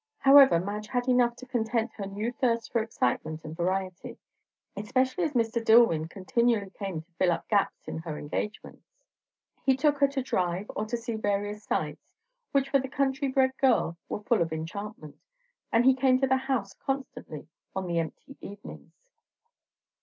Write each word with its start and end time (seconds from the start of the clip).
However, 0.17 0.59
Madge 0.59 0.87
had 0.87 1.07
enough 1.07 1.35
to 1.35 1.45
content 1.45 1.91
her 1.93 2.07
new 2.07 2.31
thirst 2.31 2.71
for 2.71 2.81
excitement 2.81 3.41
and 3.43 3.55
variety, 3.55 4.17
especially 4.75 5.23
as 5.25 5.33
Mr. 5.33 5.63
Dillwyn 5.63 6.09
continually 6.09 6.71
came 6.71 6.95
in 6.95 7.01
to 7.03 7.11
fill 7.19 7.31
up 7.31 7.47
gaps 7.49 7.87
in 7.87 7.99
her 7.99 8.17
engagements. 8.17 8.97
He 9.63 9.77
took 9.77 9.99
her 9.99 10.07
to 10.07 10.23
drive, 10.23 10.71
or 10.75 10.87
to 10.87 10.97
see 10.97 11.13
various 11.13 11.63
sights, 11.63 12.01
which 12.51 12.69
for 12.71 12.79
the 12.79 12.87
country 12.89 13.27
bred 13.27 13.55
girl 13.59 13.95
were 14.09 14.23
full 14.23 14.41
of 14.41 14.51
enchantment; 14.51 15.19
and 15.71 15.85
he 15.85 15.93
came 15.93 16.19
to 16.19 16.25
the 16.27 16.35
house 16.37 16.73
constantly 16.73 17.47
on 17.75 17.85
the 17.85 17.99
empty 17.99 18.35
evenings. 18.41 19.03